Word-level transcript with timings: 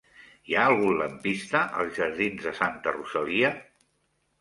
Hi 0.51 0.55
ha 0.59 0.63
algun 0.69 0.97
lampista 1.01 1.63
als 1.83 2.01
jardins 2.01 2.49
de 2.49 2.57
Santa 2.63 2.99
Rosalia? 2.99 3.57